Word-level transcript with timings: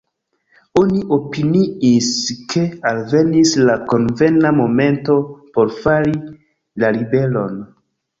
Oni 0.79 0.99
opiniis, 1.15 2.07
ke 2.53 2.63
alvenis 2.91 3.51
la 3.67 3.75
konvena 3.91 4.53
momento 4.61 5.19
por 5.59 5.75
fari 5.83 6.15
la 6.85 6.91
ribelon. 6.97 7.61